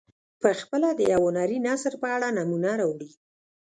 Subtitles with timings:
[0.41, 3.11] پخپله د یو هنري نثر په اړه نمونه راوړي.